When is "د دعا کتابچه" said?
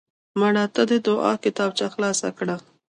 0.91-1.87